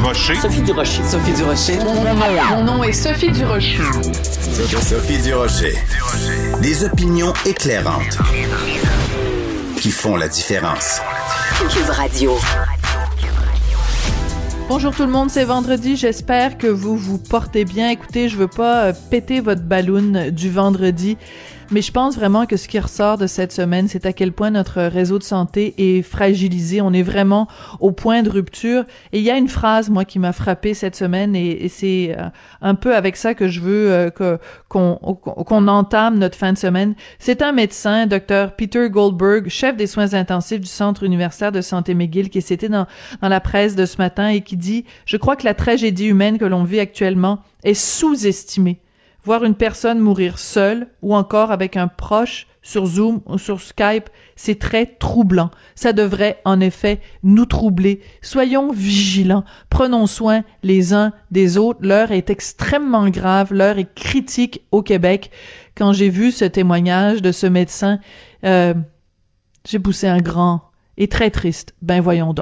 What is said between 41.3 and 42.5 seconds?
de santé McGill, qui